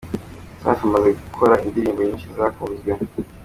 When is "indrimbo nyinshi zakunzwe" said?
1.65-2.89